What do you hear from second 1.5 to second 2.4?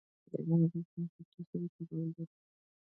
سره تړاو لري.